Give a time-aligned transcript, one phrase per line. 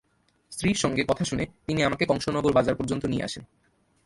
[0.51, 3.43] স্ত্রীর সঙ্গে কথা শুনে তিনি আমাকে কংস নগর বাজার পর্যন্ত নিয়ে আসেন।